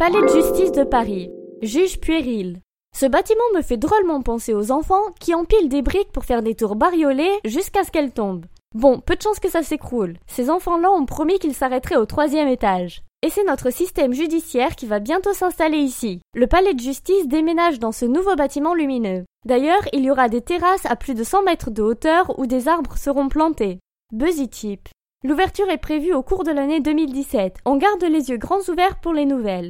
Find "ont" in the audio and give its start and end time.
10.90-11.04